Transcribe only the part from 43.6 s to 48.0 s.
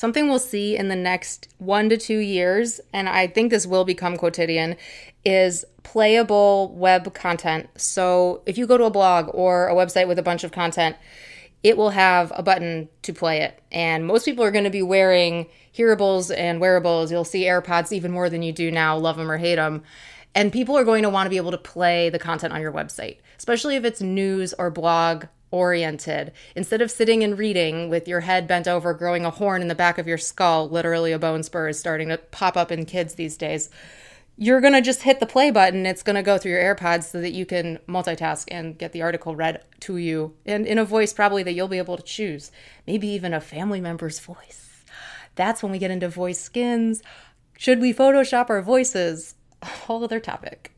member's voice. That's when we get into voice skins. Should we